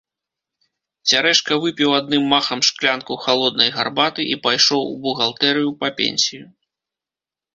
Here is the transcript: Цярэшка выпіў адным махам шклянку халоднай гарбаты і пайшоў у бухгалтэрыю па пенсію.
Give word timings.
Цярэшка 1.09 1.53
выпіў 1.65 1.89
адным 1.97 2.23
махам 2.33 2.63
шклянку 2.69 3.17
халоднай 3.27 3.69
гарбаты 3.77 4.21
і 4.33 4.39
пайшоў 4.47 4.81
у 4.93 4.95
бухгалтэрыю 5.03 5.69
па 5.83 5.87
пенсію. 6.01 6.45